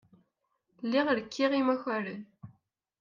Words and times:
Lliɣ 0.85 1.07
rekkiɣ 1.17 1.51
imakaren. 1.59 2.21